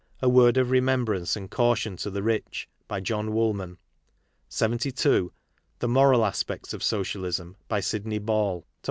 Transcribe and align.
A 0.19 0.27
Word 0.27 0.57
ol 0.57 0.63
Remembrance 0.63 1.35
and 1.35 1.51
Caiition 1.51 1.95
to 1.97 2.09
the 2.09 2.23
Rich. 2.23 2.67
By 2.87 3.01
John 3.01 3.33
Woolman. 3.35 3.77
72. 4.49 5.31
The 5.77 5.87
Moral 5.87 6.25
Aspects 6.25 6.73
of 6.73 6.81
Socialism. 6.81 7.55
By 7.67 7.81
SidneV 7.81 8.25
Ball. 8.25 8.57
ad. 8.65 8.79